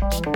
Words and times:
Thank 0.00 0.26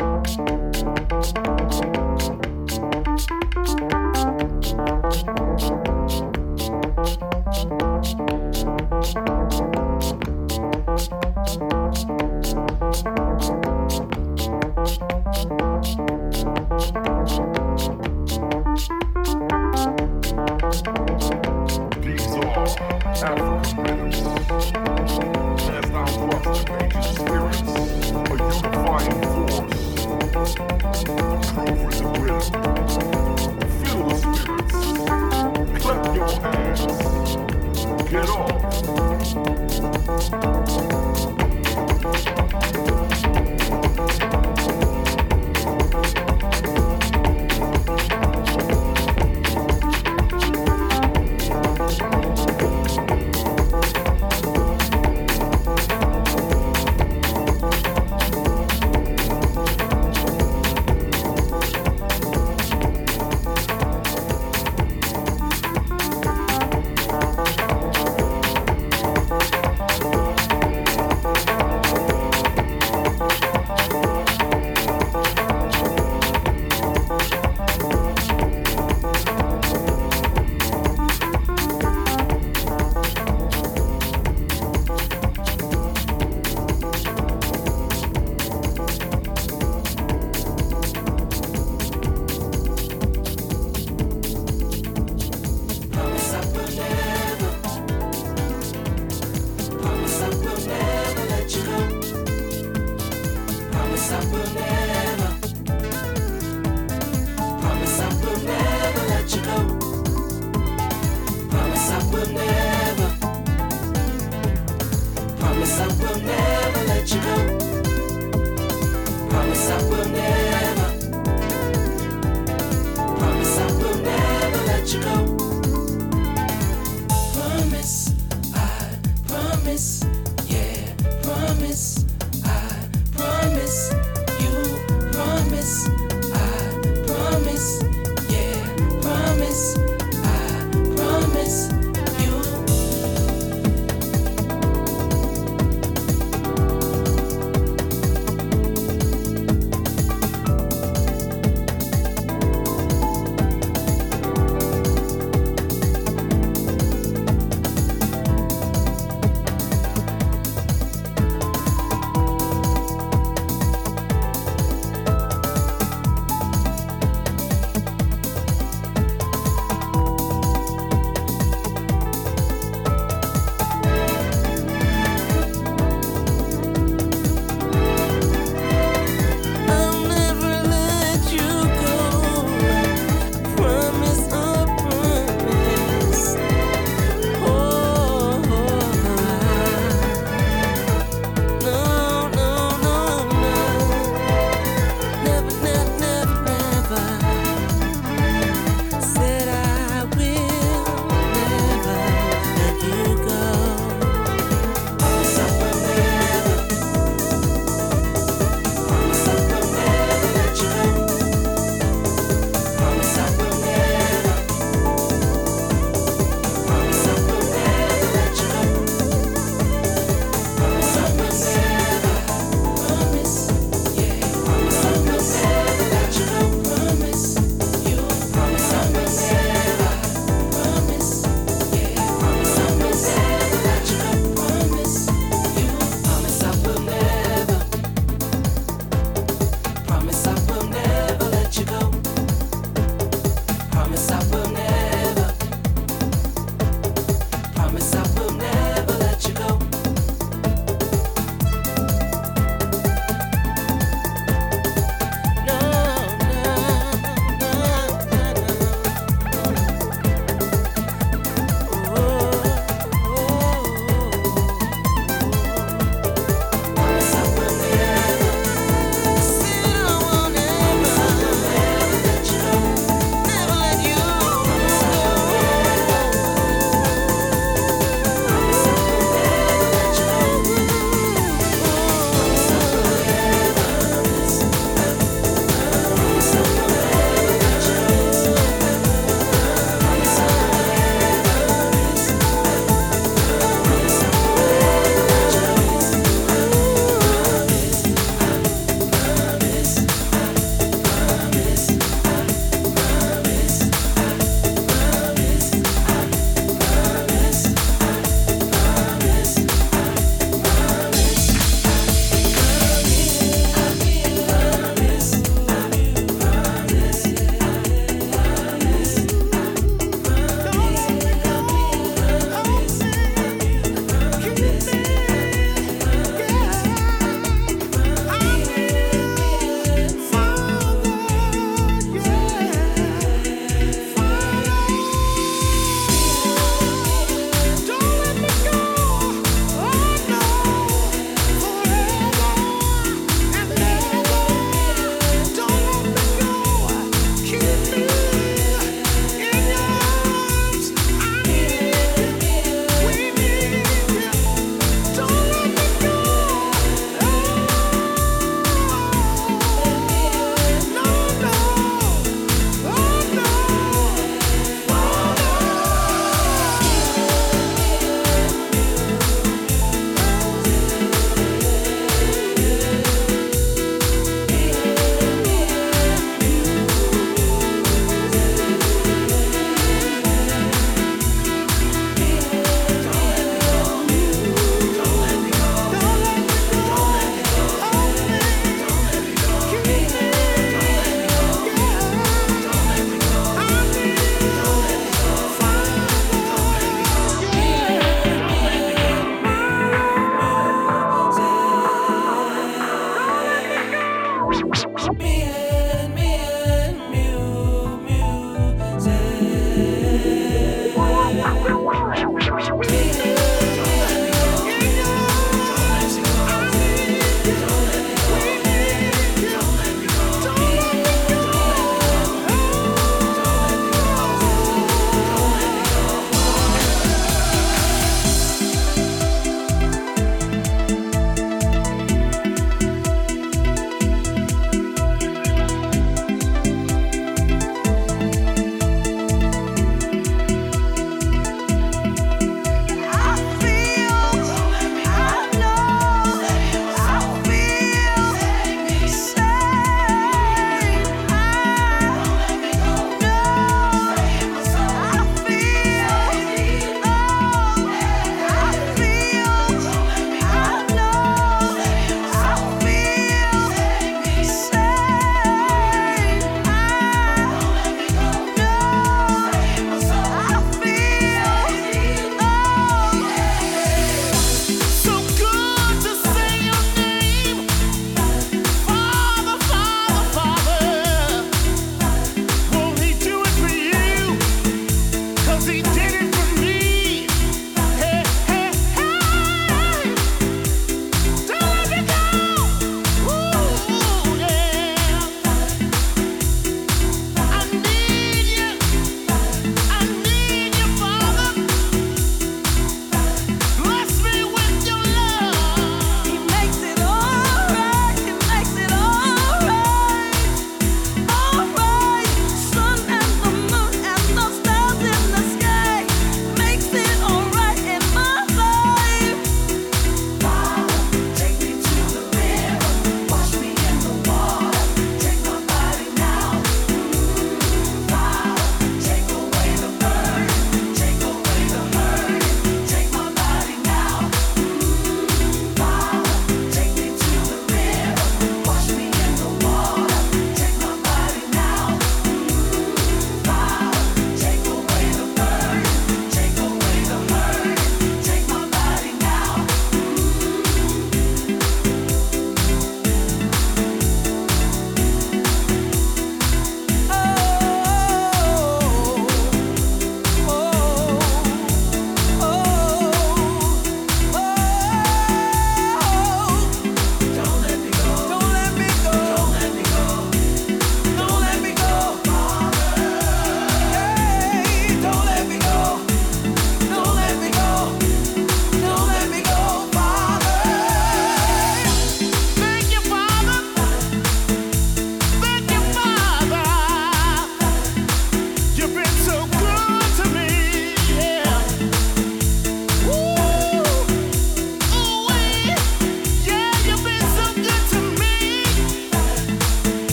you. 9.16 9.31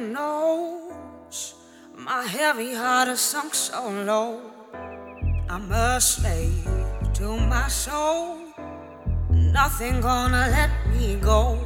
knows 0.00 1.54
my 1.94 2.22
heavy 2.22 2.74
heart 2.74 3.08
has 3.08 3.20
sunk 3.20 3.54
so 3.54 3.90
low. 3.90 4.40
I'm 5.48 5.70
a 5.70 6.00
slave 6.00 6.66
to 7.14 7.36
my 7.36 7.68
soul. 7.68 8.38
Nothing 9.28 10.00
gonna 10.00 10.48
let 10.50 10.70
me 10.88 11.16
go. 11.16 11.58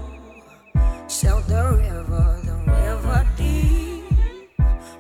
Sail 1.06 1.40
the 1.42 1.78
river, 1.78 2.40
the 2.44 2.56
river 2.72 3.26
deep, 3.36 4.04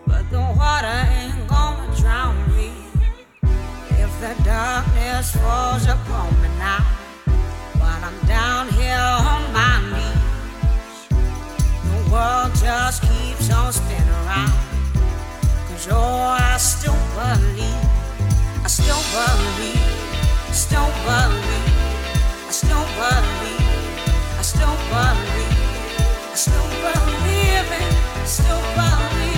but 0.06 0.30
the 0.30 0.44
water 0.56 0.98
ain't 1.18 1.48
gonna 1.48 1.96
drown 1.96 2.36
me. 2.56 2.70
If 3.90 4.12
the 4.20 4.34
darkness 4.44 5.34
falls 5.36 5.86
upon 5.86 6.30
me 6.40 6.48
now, 6.58 6.86
while 7.80 8.04
I'm 8.04 8.26
down 8.28 8.68
here 8.68 8.96
on 8.96 9.52
my 9.52 9.80
knees 9.90 10.13
world 12.14 12.54
just 12.54 13.02
keeps 13.02 13.50
on 13.50 13.72
spinning 13.72 14.08
around. 14.22 14.54
Cause 15.66 15.88
oh, 15.90 16.38
I 16.52 16.56
still 16.58 17.00
believe, 17.18 17.88
I 18.62 18.68
still 18.68 19.02
believe, 19.14 19.90
still 20.54 20.90
believe, 21.06 21.74
I 22.48 22.52
still 22.60 22.86
believe, 22.98 23.66
I 24.38 24.42
still 24.52 24.76
believe, 24.92 25.58
I 26.30 26.36
still 26.44 26.68
believe, 26.82 27.70
I 28.14 28.24
still 28.24 28.62
believe. 28.76 29.33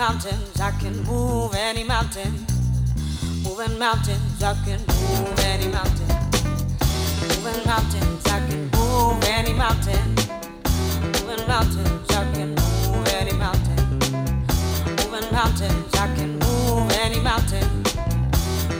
mountains, 0.00 0.58
I 0.58 0.70
can 0.80 0.96
move 1.04 1.54
any 1.54 1.84
mountain. 1.84 2.32
Moving 3.44 3.78
mountains, 3.78 4.42
I 4.42 4.54
can 4.64 4.80
move 4.88 5.38
any 5.40 5.68
mountain. 5.68 6.08
Moving 7.28 7.62
mountains, 7.66 8.24
I 8.24 8.40
can 8.48 8.70
move 8.70 9.22
any 9.24 9.52
mountain. 9.52 10.14
Moving 11.20 11.46
mountains, 11.46 12.10
I 12.16 12.24
can 12.32 12.54
move 12.54 13.08
any 13.20 13.32
mountain. 13.32 13.76
Moving 15.04 15.30
mountains, 15.34 15.94
I 15.94 16.06
can 16.16 16.38
move 16.38 16.90
any 17.04 17.20
mountain. 17.20 17.68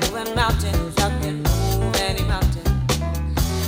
Moving 0.00 0.34
mountains, 0.34 0.96
I 1.04 1.20
can 1.20 1.42
move 1.42 1.96
any 2.00 2.24
mountain. 2.24 2.72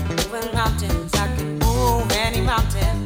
Moving 0.08 0.54
mountains, 0.56 1.14
I 1.16 1.36
can 1.36 1.58
move 1.58 2.12
any 2.12 2.40
mountain. 2.40 2.96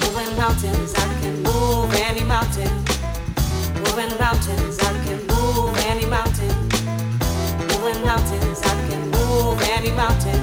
Moving 0.00 0.36
mountains, 0.38 0.94
I 0.94 1.20
can 1.20 1.42
move 1.42 1.92
any 1.92 2.24
mountain. 2.24 2.91
Moving 3.94 4.18
mountains, 4.18 4.78
I 4.78 5.04
can 5.04 5.18
move 5.26 5.76
any 5.84 6.06
mountain. 6.06 6.48
I 8.62 8.88
can 8.88 9.10
move 9.10 9.60
any 9.64 9.90
mountain. 9.90 10.41